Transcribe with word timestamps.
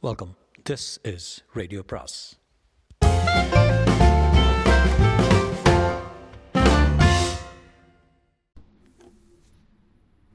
Welcome 0.00 0.36
this 0.70 1.12
is 1.14 1.44
radio 1.52 1.82
பிராஸ் 1.82 2.40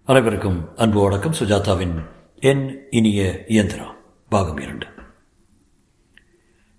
அனைவருக்கும் 0.05 0.77
அன்பு 0.77 1.01
வணக்கம். 1.01 1.33
சுஜாதாவின் 1.33 2.05
என் 2.35 2.87
இனிய 2.89 3.45
இயந்திரா 3.47 3.95
பாகம் 4.29 4.57
இரண்டு. 4.57 4.87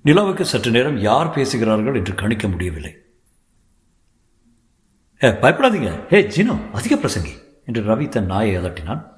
நிலாவுக்கு 0.04 0.42
சற்று 0.42 0.70
நேரம் 0.70 0.98
யார் 0.98 1.34
பேசுகிறார்கள் 1.34 1.94
என்று 1.94 2.14
கணிக்க 2.14 2.48
முடியவில்லை. 2.48 2.96
ஏ 5.22 5.28
பயப்படாதீங்க. 5.28 6.06
ஹே 6.06 6.22
ஜினோ 6.22 6.70
அதிக 6.70 6.96
பிரசங்கி 6.96 7.38
என்று 7.66 7.82
ரவி 7.82 8.08
தன் 8.08 8.26
நாயை 8.26 8.56
அதட்டினான் 8.56 9.12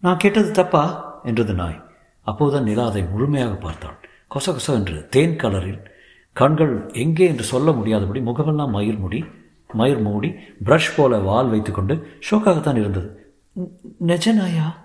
நான் 0.00 0.16
கேட்டது 0.16 0.50
தப்பா? 0.50 1.06
என்றது 1.24 1.54
நாய். 1.54 1.87
அப்போதுதான் 2.28 2.62
நிலா 2.62 2.86
அதை 2.86 3.02
முழுமையாக 3.02 3.54
பார்த்தாள் 3.54 3.98
கொச 4.34 4.52
கொச 4.52 4.72
என்று 4.72 5.08
தேன் 5.08 5.36
கலரில் 5.36 5.84
கண்கள் 6.32 6.90
எங்கே 6.92 7.26
என்று 7.26 7.44
சொல்ல 7.44 7.72
முடியாதபடி 7.72 8.20
முகமெல்லாம் 8.20 8.70
மயிர் 8.70 8.98
முடி 8.98 9.24
மயிர் 9.72 10.00
மூடி 10.00 10.34
பிரஷ் 10.64 10.90
போல 10.96 11.18
வால் 11.18 11.48
வைத்துக்கொண்டு 11.48 12.18
ஷோக்காகத்தான் 12.30 12.76
இருந்தது. 12.76 13.34
"ந- 13.60 13.70
நிஜ 13.98 14.32
நாயா 14.32 14.76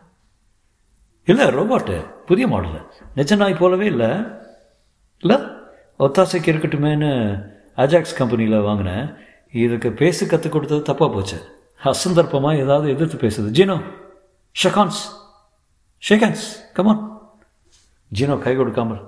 இல்லை 1.25 1.47
ரோபாட்டு 1.47 2.05
புதிய 2.25 2.47
மாடல் 2.47 2.91
நிஜ 3.15 3.35
நாய் 3.35 3.53
போலவே 3.53 3.85
இல்லை. 3.85 4.09
இல்லை 5.19 5.37
ஒத்தாசைக்கு 5.99 6.51
இருக்கட்டுமேன்னு 6.51 7.41
அஜாக்ஸ் 7.77 8.15
கம்பெனியில் 8.15 8.59
வாங்கினேன் 8.59 9.13
இதுக்கு 9.51 9.91
பேச 9.91 10.25
கற்றுக் 10.25 10.51
கொடுத்தது 10.51 10.93
தப்பாக 10.93 11.13
போச்சு. 11.13 11.41
அசந்தர்ப்பமாக 11.83 12.57
ஏதாவது 12.57 12.89
எதிர்த்து 12.89 13.27
பேசுது. 13.27 13.53
ஜீனோ 13.53 13.81
ஷகான்ஸ் 14.63 15.21
ஷேகான்ஸ் 16.09 16.71
கமான் 16.73 17.12
ஜீனோ 18.17 18.35
கை 18.45 18.53
கொடுக்காமல் 18.55 19.01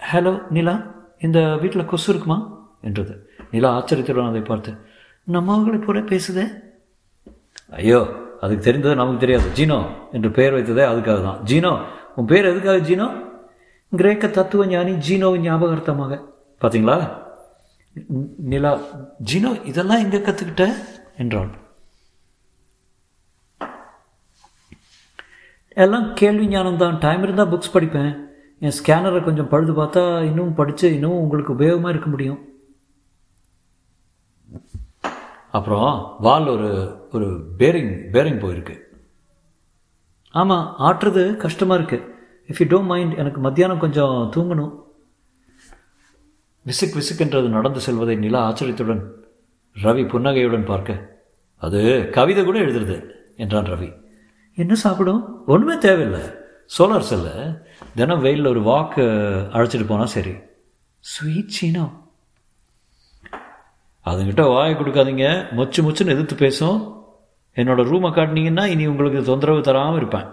ஹலோ 0.00 0.32
நிலா 0.56 0.74
இந்த 1.26 1.38
வீட்டில் 1.62 1.88
கொசு 1.90 2.06
இருக்குமா? 2.12 2.36
என்றது. 2.88 3.14
நிலா 3.52 3.68
ஆச்சரியத்துடன் 3.78 4.30
அதை 4.30 4.42
பார்த்து 4.48 4.70
நம்ம 5.26 5.52
அவங்களை 5.56 5.78
போல 5.84 6.00
பேசுதே? 6.12 6.44
ஐயோ 7.80 8.00
அதுக்கு 8.42 8.66
தெரிந்தது 8.66 8.94
நமக்கு 9.00 9.22
தெரியாது 9.24 9.48
ஜீனோ 9.58 9.78
என்று 10.16 10.30
பெயர் 10.38 10.56
வைத்ததே 10.56 10.84
அதுக்காக 10.92 11.20
தான். 11.28 11.38
ஜீனோ 11.50 11.72
உன் 12.16 12.28
பேர் 12.32 12.50
எதுக்காக 12.50 12.78
ஜீனோ? 12.88 13.06
கிரேக்க 13.92 14.26
தத்துவ 14.38 14.66
ஞானி 14.66 14.92
ஜீனோ 15.06 15.28
ஞாபகார்த்தமாக. 15.46 16.12
பார்த்தீங்களா? 16.62 16.96
நிலா 18.52 18.72
ஜீனோ 19.30 19.50
இதெல்லாம் 19.70 20.02
எங்கே 20.04 20.20
கற்றுக்கிட்ட 20.28 20.66
என்றாள். 21.22 21.52
எல்லாம் 25.82 26.06
கேள்வி 26.20 26.46
ஞானம் 26.46 26.80
தான். 26.82 26.98
டைம் 27.04 27.22
இருந்தால் 27.22 27.50
புக்ஸ் 27.52 27.74
படிப்பேன். 27.74 28.12
என் 28.64 28.74
ஸ்கேனரை 28.78 29.20
கொஞ்சம் 29.24 29.48
பழுது 29.52 29.72
பார்த்தா 29.78 30.02
இன்னும் 30.28 30.56
படித்து 30.58 30.86
இன்னும் 30.96 31.20
உங்களுக்கு 31.22 31.54
உபயோகமாக 31.54 31.92
இருக்க 31.94 32.08
முடியும். 32.10 32.40
அப்புறம் 35.56 35.90
வால் 36.26 36.46
ஒரு 36.54 36.68
ஒரு 37.14 37.26
பேரிங் 37.60 37.92
பேரிங் 38.14 38.40
போயிருக்கு. 38.44 38.76
ஆமாம் 40.30 40.64
ஆட்டுறது 40.86 41.24
கஷ்டமாக 41.44 41.78
இருக்குது 41.80 42.06
இஃப் 42.50 42.60
யூ 42.60 42.66
டோன்ட் 42.72 42.90
மைண்ட் 42.92 43.18
எனக்கு 43.22 43.40
மத்தியானம் 43.40 43.82
கொஞ்சம் 43.84 44.16
தூங்கணும். 44.36 44.72
விசுக் 46.66 46.96
விசுக்கென்றது 46.98 47.48
நடந்து 47.56 47.80
செல்வதை 47.86 48.16
நிலா 48.24 48.40
ஆச்சரியத்துடன் 48.48 49.02
ரவி 49.84 50.04
புன்னகையுடன் 50.12 50.70
பார்க்க 50.72 50.96
அது 51.66 51.80
கவிதை 52.16 52.44
கூட 52.44 52.58
எழுதுறது 52.66 52.96
என்றான் 53.44 53.70
ரவி. 53.74 53.90
என்ன 54.54 54.74
சாப்பிடும்? 54.74 55.46
ஒன்றுமே 55.46 55.78
தேவையில்லை. 55.78 56.20
சோலார் 56.78 57.08
செல்ல 57.10 57.28
தினம் 57.94 58.20
வெயிலில் 58.20 58.46
ஒரு 58.46 58.62
வாக்கு 58.62 59.02
அழைச்சிட்டு 59.52 59.86
போனால் 59.86 60.06
சரி. 60.06 60.34
ஸ்வீட் 61.00 61.54
சீனோ 61.60 61.90
அதுங்கிட்ட 64.06 64.48
வாயை 64.48 64.74
கொடுக்காதீங்க. 64.74 65.26
மொச்சு 65.56 65.82
மொச்சுன்னு 65.82 66.14
எதிர்த்து 66.14 66.34
பேசும். 66.34 67.04
என்னோட 67.54 67.82
ரூமை 67.82 68.10
காட்டினீங்கன்னா 68.12 68.66
இனி 68.66 68.86
உங்களுக்கு 68.86 69.22
தொந்தரவு 69.22 69.62
தராமல் 69.62 69.96
இருப்பேன். 69.96 70.26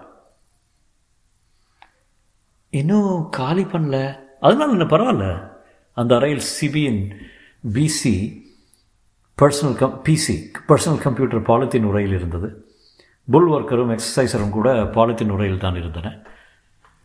இன்னும் 2.70 3.30
காலி 3.30 3.64
பண்ணல. 3.64 4.20
அதனால 4.40 4.72
என்ன 4.72 4.84
பரவாயில்ல. 4.84 5.52
அந்த 5.94 6.16
அறையில் 6.16 6.44
சிபியின் 6.62 7.16
PC 7.74 8.44
personal 9.42 9.76
com 9.76 10.04
PC 10.04 10.46
personal 10.68 10.98
computer 10.98 11.42
polythene 11.42 11.84
உரையில் 11.84 12.16
இருந்தது. 12.16 12.71
புல் 13.32 13.50
ஒர்க்கரும் 13.50 13.98
எக்ஸசைசரும் 13.98 14.50
கூட 14.50 14.74
பாலித்தின் 14.74 15.30
உரையில் 15.30 15.58
தான் 15.58 15.76
இருந்தன. 15.76 16.18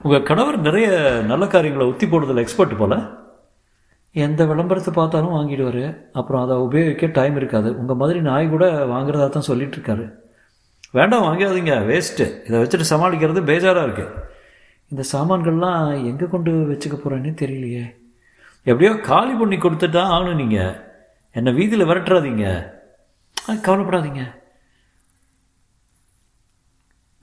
உங்கள் 0.02 0.22
கணவர் 0.22 0.58
நிறைய 0.58 0.88
நல்ல 1.26 1.46
காரியங்களை 1.46 1.88
ஒத்தி 1.88 2.06
போடுறதில் 2.06 2.38
எக்ஸ்பர்ட் 2.38 2.78
போல. 2.78 2.96
எந்த 4.12 4.44
விளம்பரத்தை 4.44 4.94
பார்த்தாலும் 4.94 5.34
வாங்கிடுவார். 5.34 5.96
அப்புறம் 6.12 6.42
அதை 6.42 6.56
உபயோகிக்க 6.56 7.06
டைம் 7.06 7.36
இருக்காது. 7.36 7.78
உங்கள் 7.78 7.96
மாதிரி 7.96 8.20
நாய் 8.20 8.48
கூட 8.48 8.86
வாங்குறதா 8.86 9.28
தான் 9.28 9.42
சொல்லிட்டு 9.42 9.76
இருக்காரு. 9.76 10.12
வேண்டாம் 10.90 11.22
வாங்காதீங்க. 11.22 11.74
வேஸ்ட்டு 11.84 12.46
இதை 12.46 12.62
வச்சுட்டு 12.62 12.92
சமாளிக்கிறது 12.92 13.42
பேஜாராக 13.42 13.86
இருக்குது 13.86 14.24
இந்த 14.88 15.02
சாமான்கள்லாம் 15.12 16.04
எங்கே 16.04 16.26
கொண்டு 16.26 16.50
வச்சுக்க 16.50 16.92
போகிறேன்னே 16.92 17.32
தெரியலையே. 17.44 17.94
எப்படியோ 18.62 19.00
காலி 19.00 19.32
பண்ணி 19.32 19.56
கொடுத்துட்டா 19.56 20.02
ஆகணும் 20.06 20.34
நீங்கள் 20.34 20.84
என்னை 21.32 21.52
வீதியில் 21.52 21.86
விரட்டுறாதீங்க. 21.86 22.66
ஆ, 23.48 23.52
கவலைப்படாதீங்க. 23.52 24.20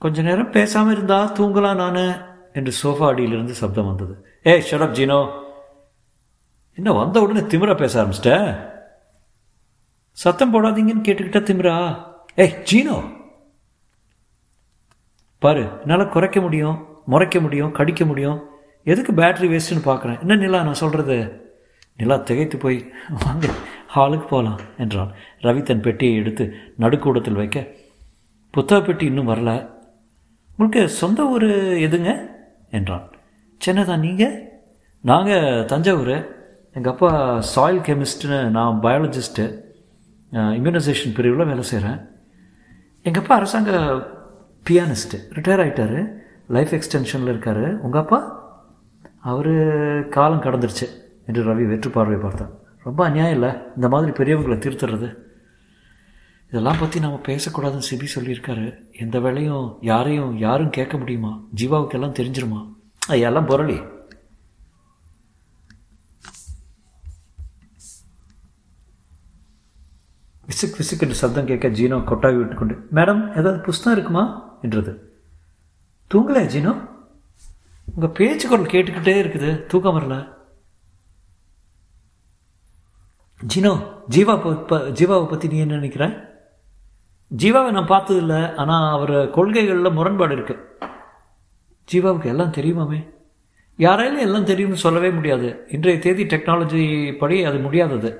கொஞ்ச 0.04 0.22
நேரம் 0.22 0.50
பேசாமல் 0.50 0.92
இருந்தா 0.92 1.32
தூங்கலாம் 1.32 1.74
நான்? 1.74 2.26
என்று 2.52 2.72
சோஃபா 2.82 3.06
அடியிலிருந்து 3.06 3.54
சப்தம் 3.54 3.86
வந்தது. 3.86 4.26
ஏ 4.46 4.64
ஷடப் 4.70 4.96
ஜீனோ. 4.96 5.42
என்ன 6.74 6.92
வந்த 6.92 7.20
உடனே 7.20 7.40
திமிரா 7.40 7.76
பேச 7.76 8.04
ஆரம்பிச்சிட்ட? 8.04 8.58
சத்தம் 10.10 10.54
போடாதீங்கன்னு 10.54 11.04
கேட்டுக்கிட்ட 11.04 11.38
திமிரா? 11.40 12.02
ஏய் 12.34 12.62
ஜீனோ. 12.72 13.12
பாரு 15.38 15.68
என்னால் 15.86 16.08
குறைக்க 16.08 16.40
முடியும் 16.40 16.86
முறைக்க 17.06 17.40
முடியும் 17.40 17.72
கடிக்க 17.72 18.04
முடியும். 18.04 18.44
எதுக்கு 18.84 19.12
பேட்டரி 19.12 19.50
வேஸ்ட்டுன்னு 19.54 19.84
பார்க்குறேன் 19.84 20.20
என்ன 20.20 20.34
நிலா 20.34 20.62
நான் 20.62 20.74
சொல்கிறது 20.74 21.46
நிலா 21.96 22.16
திகைத்து 22.16 22.58
போய் 22.58 22.92
வாங்க 23.24 23.48
ஹாலுக்கு 23.94 24.26
போகலாம் 24.26 24.60
என்றான். 24.78 25.14
ரவி 25.40 25.62
தன் 25.62 25.80
பெட்டியை 25.80 26.14
எடுத்து 26.14 26.54
நடுக்கூடத்தில் 26.76 27.34
வைக்க. 27.34 27.66
புத்தக 28.50 28.86
பெட்டி 28.86 29.04
இன்னும் 29.04 29.28
வரல. 29.28 29.73
உங்களுக்கு 30.56 30.88
சொந்த 30.88 31.24
ஊர் 31.24 31.44
எதுங்க? 31.88 32.26
என்றான். 32.70 33.08
சென்னைதான் 33.66 33.98
நீங்கள் 33.98 34.52
நாங்கள் 35.00 35.64
தஞ்சாவூர். 35.64 36.26
எங்கள் 36.72 36.92
அப்பா 36.92 37.40
சாயில் 37.56 37.82
கெமிஸ்ட்னு 37.82 38.48
நான் 38.48 38.78
பயாலஜிஸ்ட்டு 38.82 39.62
இம்யூனைசேஷன் 40.32 41.14
பிரிவில் 41.14 41.46
வேலை 41.46 41.62
செய்கிறேன் 41.62 42.00
எங்கள் 43.02 43.22
அப்பா 43.22 43.34
அரசாங்க 43.34 43.70
பியானிஸ்ட்டு 44.70 45.18
ரிட்டையர் 45.32 45.62
ஆகிட்டாரு 45.64 46.08
லைஃப் 46.48 46.70
எக்ஸ்டென்ஷனில் 46.70 47.28
இருக்கார். 47.28 47.80
உங்கள் 47.80 48.00
அப்பா? 48.00 48.42
அவர் 49.20 50.08
காலம் 50.08 50.42
கடந்துருச்சு 50.42 50.88
என்று 51.26 51.44
ரவி 51.44 51.68
வெற்று 51.68 51.90
பார்வை 51.90 52.16
பார்த்தான். 52.16 52.50
ரொம்ப 52.84 53.04
அநியாயம் 53.04 53.32
இல்லை? 53.32 53.50
இந்த 53.74 53.88
மாதிரி 53.88 54.12
பெரியவங்களை 54.12 54.58
திருத்துறது. 54.58 55.14
இதெல்லாம் 56.48 56.78
பற்றி 56.78 57.00
நம்ம 57.00 57.20
பேசக்கூடாதுன்னு 57.26 57.82
சிபி 57.90 58.06
சொல்லியிருக்காரு. 58.14 58.92
எந்த 58.92 59.20
வேலையும் 59.20 59.78
யாரையும் 59.80 60.38
யாரும் 60.38 60.70
கேட்க 60.70 60.98
முடியுமா? 60.98 61.40
ஜீவாவுக்கு 61.56 61.92
எல்லாம் 61.92 62.14
தெரிஞ்சிருமா? 62.14 62.72
எல்லாம் 63.08 63.48
புரளி. 63.48 63.92
விசுக் 70.48 70.82
விசுக் 70.82 71.00
என்று 71.00 71.14
சப்தம் 71.14 71.46
கேட்க 71.46 71.68
ஜீனோ 71.68 71.98
கொட்டாவி 71.98 72.36
விட்டுக்கொண்டு 72.36 72.88
மேடம் 72.92 73.30
ஏதாவது 73.30 73.60
புஸ்தகம் 73.60 73.92
இருக்குமா? 73.92 74.56
என்றது. 74.62 75.20
தூங்கலையா 76.14 76.48
ஜீனோ? 76.48 76.88
உங்கள் 77.84 78.10
பேச்சு 78.10 78.48
குரல் 78.48 78.66
கேட்டுக்கிட்டே 78.66 79.26
இருக்குது. 79.26 79.66
தூக்கம் 79.66 79.96
வரல. 79.96 80.32
ஜீனோ 83.54 84.02
ஜீவா 84.10 84.66
ப- 84.66 84.76
ஜீவாவை 84.76 85.28
பற்றி 85.28 85.48
நீ 85.48 85.58
என்ன 85.58 85.74
நினைக்கிற? 85.74 86.32
ஜீவாவை 87.42 87.70
நான் 87.70 87.92
பார்த்ததில்ல 87.92 88.34
ஆனால் 88.54 88.92
அவர் 88.96 89.30
கொள்கைகளில் 89.30 89.96
முரண்பாடு 89.98 90.34
இருக்கு. 90.34 90.56
ஜீவாவுக்கு 91.92 92.24
எல்லாம் 92.24 92.52
தெரியுமாமே? 92.52 92.98
யாராலும் 93.76 94.24
எல்லாம் 94.26 94.44
தெரியும்னு 94.44 94.76
சொல்லவே 94.76 95.10
முடியாது. 95.10 95.48
இன்றைய 95.68 95.98
தேதி 95.98 96.24
டெக்னாலஜி 96.24 96.82
படி 97.18 97.44
அது 97.44 97.58
முடியாதது. 97.58 98.10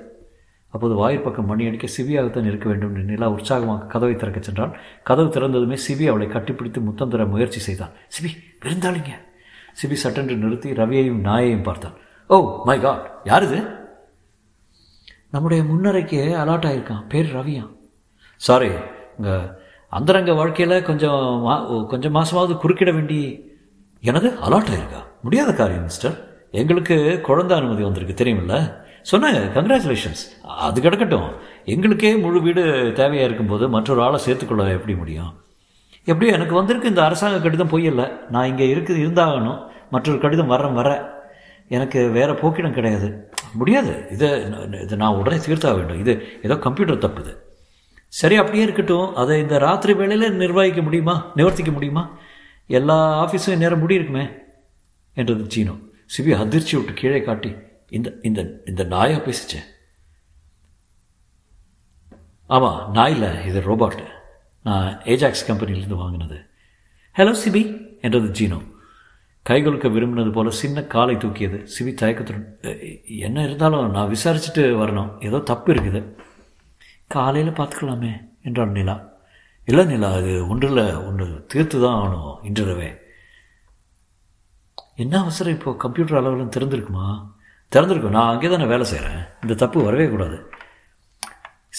அப்போது 0.69 0.93
வாயு 0.93 1.19
பக்கம் 1.19 1.45
மணி 1.45 1.67
அடிக்க 1.67 1.87
சிவியாகத்தான் 1.97 2.47
இருக்க 2.51 2.69
வேண்டும் 2.69 2.89
என்று 2.89 3.03
நிலா 3.03 3.29
உற்சாகமாக 3.29 3.85
கதவை 3.85 4.15
திறக்கச் 4.15 4.43
சென்றால் 4.43 4.73
கதவு 5.03 5.27
திறந்ததுமே 5.27 5.77
சிவி 5.85 6.07
அவளை 6.07 6.27
கட்டிப்பிடித்து 6.27 6.81
முத்தம் 6.81 7.09
தர 7.09 7.25
முயற்சி 7.25 7.59
செய்தான். 7.59 7.93
சிவி 8.15 8.31
விருந்தாளிங்க. 8.65 9.13
சிபி 9.81 9.93
சட்டென்று 9.93 10.35
நிறுத்தி 10.35 10.71
ரவியையும் 10.71 11.21
நாயையும் 11.29 11.63
பார்த்தான். 11.63 11.95
ஓ 12.27 12.61
மை 12.65 12.79
காட் 12.79 13.07
யார் 13.23 13.43
இது 13.43 13.61
நம்முடைய 15.29 15.63
முன்னரைக்கு 15.63 16.19
அலாட் 16.43 16.69
ஆயிருக்கான். 16.71 17.07
பேர் 17.07 17.35
ரவியா 17.35 17.65
சாரி 18.35 18.69
உங்கள் 19.17 19.63
அந்தரங்க 19.89 20.33
வாழ்க்கையில் 20.33 20.81
கொஞ்சம் 20.81 21.41
மா 21.41 21.55
கொஞ்சம் 21.91 22.15
மாதமாவது 22.15 22.53
குறுக்கிட 22.63 22.93
வேண்டி 22.93 23.19
எனக்கு 24.01 24.29
அலாட் 24.45 24.71
ஆயிருக்கா? 24.73 25.01
முடியாத 25.21 25.53
காரியம் 25.53 25.83
மிஸ்டர். 25.83 26.15
எங்களுக்கு 26.51 27.21
குழந்தை 27.21 27.57
அனுமதி 27.57 27.83
வந்திருக்கு 27.83 28.23
தெரியுமில்ல? 28.23 28.73
சொன்னாங்க 29.11 29.39
கங்க்ராச்சுலேஷன்ஸ் 29.55 30.23
அது 30.43 30.81
கிடக்கட்டும். 30.81 31.29
எங்களுக்கே 31.65 32.15
முழு 32.15 32.41
வீடு 32.41 32.63
தேவையாக 32.95 33.27
இருக்கும்போது 33.27 33.69
மற்றொரு 33.69 34.01
ஆளை 34.01 34.19
சேர்த்துக்கொள்ள 34.19 34.63
எப்படி 34.71 34.95
முடியும்? 34.95 35.33
எப்படியோ 36.05 36.35
எனக்கு 36.35 36.55
வந்திருக்கு 36.55 36.89
இந்த 36.89 37.03
அரசாங்க 37.03 37.39
கடிதம் 37.39 37.69
பொய்யல்ல. 37.69 38.11
நான் 38.29 38.47
இங்கே 38.47 38.75
இருக்குது 38.75 39.03
இருந்தாகணும். 39.05 39.59
மற்றொரு 39.89 40.19
கடிதம் 40.19 40.51
வரேன் 40.51 40.73
வர. 40.73 40.89
எனக்கு 41.67 42.09
வேறு 42.09 42.33
போக்கிடம் 42.33 42.71
கிடையாது. 42.71 43.31
முடியாது. 43.53 44.07
இதை 44.11 44.29
இதை 44.83 44.97
நான் 44.97 45.15
உடனே 45.15 45.37
தீர்த்தாக 45.37 45.75
வேண்டும். 45.75 45.99
இது 45.99 46.13
ஏதோ 46.43 46.57
கம்ப்யூட்டர் 46.57 47.03
தப்புது 47.05 47.33
சரி 48.19 48.35
அப்படியே 48.41 48.63
இருக்கட்டும். 48.67 49.07
அதை 49.21 49.35
இந்த 49.43 49.55
ராத்திரி 49.65 49.93
வேளையில் 49.99 50.39
நிர்வகிக்க 50.41 50.81
முடியுமா? 50.87 51.15
நிவர்த்திக்க 51.35 51.71
முடியுமா? 51.77 52.03
எல்லா 52.79 52.97
ஆஃபீஸும் 53.23 53.61
நேரம் 53.63 53.81
முடியிருக்குமே 53.83 54.25
என்றது 55.19 55.43
ஜீனோ. 55.53 55.73
சிபி 56.13 56.31
அதிர்ச்சி 56.43 56.73
விட்டு 56.77 56.93
கீழே 56.99 57.19
காட்டி 57.27 57.51
இந்த 57.97 58.09
இந்த 58.27 58.41
இந்த 58.69 58.83
நாயாக 58.93 59.19
பேசிச்சேன் 59.25 59.65
ஆமாம் 62.55 62.79
நாய் 62.95 63.13
இல்லை 63.15 63.29
இது 63.49 63.59
ரோபாட். 63.67 64.01
நான் 64.67 64.89
ஏஜாக்ஸ் 65.13 65.47
கம்பெனிலேருந்து 65.49 66.01
வாங்கினது. 66.03 66.37
ஹலோ 67.17 67.33
சிபி 67.43 67.63
என்றது 68.05 68.27
ஜீனோ. 68.39 68.59
கைகொலுக்க 69.49 69.87
விரும்பினது 69.95 70.31
போல 70.37 70.49
சின்ன 70.61 70.83
காலை 70.93 71.15
தூக்கியது. 71.15 71.57
சிபி 71.73 71.91
தயக்கத்துடன் 72.01 72.47
என்ன 73.27 73.43
இருந்தாலும் 73.47 73.91
நான் 73.95 74.13
விசாரிச்சுட்டு 74.13 74.63
வரணும். 74.83 75.11
ஏதோ 75.27 75.39
தப்பு 75.51 75.69
இருக்குது. 75.73 76.01
காலையில் 77.07 77.57
பார்த்துக்கலாமே 77.57 78.13
என்றான் 78.43 78.71
நிலா. 78.71 78.95
இல்லை 79.65 79.85
நிலா 79.85 80.09
அது 80.11 80.47
ஒன்றில் 80.47 80.83
ஒன்று 81.07 81.45
தீர்த்து 81.51 81.77
தான் 81.81 81.97
ஆகணும் 81.99 82.37
இன்றிரவே. 82.47 82.89
என்ன 84.95 85.19
அவசரம் 85.19 85.53
இப்போது 85.53 85.77
கம்ப்யூட்டர் 85.77 86.19
அளவில் 86.19 86.53
திறந்துருக்குமா? 86.55 87.07
திறந்துருக்கும். 87.71 88.15
நான் 88.17 88.31
அங்கே 88.33 88.49
தானே 88.49 88.65
வேலை 88.65 88.85
செய்கிறேன். 88.85 89.21
இந்த 89.41 89.53
தப்பு 89.53 89.83
வரவே 89.83 90.07
கூடாது. 90.07 90.37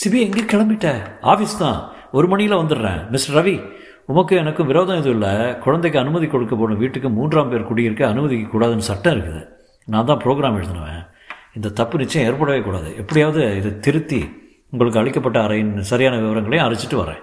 சிபி 0.00 0.18
எங்கே 0.26 0.42
கிளம்பிட்ட? 0.52 0.88
ஆஃபீஸ் 1.32 1.58
தான். 1.58 1.78
ஒரு 2.12 2.28
மணியில் 2.28 2.60
வந்துடுறேன். 2.62 3.10
மிஸ்டர் 3.10 3.36
ரவி 3.38 3.56
உமக்கு 4.06 4.34
எனக்கும் 4.36 4.66
விரோதம் 4.66 4.98
எதுவும் 5.00 5.16
இல்லை. 5.18 5.54
குழந்தைக்கு 5.64 5.98
அனுமதி 5.98 6.26
கொடுக்க 6.26 6.56
போன 6.56 6.74
வீட்டுக்கு 6.74 7.08
மூன்றாம் 7.08 7.48
பேர் 7.48 7.68
குடியிருக்க 7.70 8.02
அனுமதிக்க 8.08 8.50
கூடாதுன்னு 8.52 8.88
சட்டம் 8.90 9.14
இருக்குது. 9.16 9.42
நான் 9.84 10.08
தான் 10.10 10.20
ப்ரோக்ராம் 10.24 10.58
எழுதினவன். 10.58 11.02
இந்த 11.54 11.68
தப்பு 11.68 11.98
நிச்சயம் 11.98 12.28
ஏற்படவே 12.28 12.60
கூடாது. 12.60 12.96
எப்படியாவது 13.02 13.42
இதை 13.60 13.72
திருத்தி 13.86 14.20
உங்களுக்கு 14.70 15.00
அளிக்கப்பட்ட 15.00 15.40
அறையின் 15.40 15.78
சரியான 15.78 16.16
விவரங்களையும் 16.18 16.68
அரைச்சிட்டு 16.68 17.02
வரேன். 17.02 17.22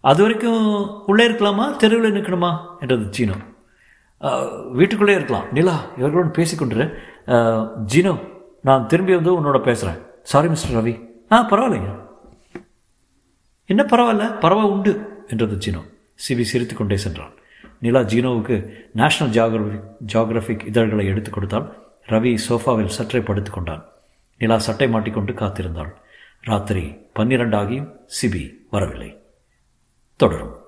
அது 0.00 0.22
வரைக்கும் 0.22 1.04
உள்ளே 1.06 1.28
இருக்கலாமா? 1.28 1.76
தெருவில் 1.76 2.12
நிற்கணுமா? 2.12 2.58
என்றது 2.80 3.04
ஜீனோ. 3.18 3.36
வீட்டுக்குள்ளே 4.72 5.14
இருக்கலாம். 5.14 5.44
நிலா 5.52 5.84
இவர்களுடன் 5.96 6.30
பேசிக்கொண்டு 6.30 6.98
ஜீனோ 7.94 8.18
நான் 8.62 8.86
திரும்பி 8.86 9.14
வந்து 9.14 9.32
உன்னோட 9.40 9.58
பேசுகிறேன் 9.62 10.02
சாரி 10.22 10.48
மிஸ்டர் 10.48 10.84
ரவி. 10.84 11.08
ஆ 11.32 11.50
பரவாயில்லைங்க. 11.50 12.02
என்ன 13.66 13.82
பரவாயில்ல? 13.82 14.26
பரவா 14.40 14.62
உண்டு 14.62 15.24
என்றது 15.28 15.56
ஜீனோ. 15.56 15.80
சிபி 16.28 16.42
சிரித்து 16.42 16.74
கொண்டே 16.74 16.96
சென்றான். 16.96 17.32
நிலா 17.78 18.00
ஜீனோவுக்கு 18.00 18.68
நேஷனல் 18.92 19.34
ஜியாகிரபி 19.34 19.80
ஜியாகிரபிக் 20.12 20.66
இதழ்களை 20.66 21.06
எடுத்துக் 21.06 21.32
கொடுத்தால் 21.32 21.74
ரவி 22.08 22.38
சோஃபாவில் 22.48 22.94
சற்றே 22.96 23.20
படுத்து 23.20 23.50
கொண்டான் 23.50 23.84
நிலா 24.38 24.58
சட்டை 24.58 24.88
மாட்டிக்கொண்டு 24.88 25.32
காத்திருந்தாள். 25.32 25.92
ராத்திரி 26.44 26.96
பன்னிரண்டாகியும் 27.14 28.00
சிபி 28.22 28.50
வரவில்லை. 28.70 29.18
தொடரும். 30.16 30.63